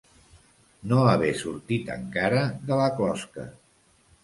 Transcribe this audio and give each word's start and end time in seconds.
No 0.93 1.01
haver 1.09 1.29
sortit 1.43 1.93
encara 1.97 2.41
de 2.73 2.81
la 2.83 2.91
closca. 3.03 3.49